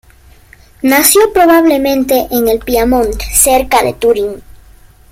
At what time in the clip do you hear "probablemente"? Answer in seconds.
1.31-2.25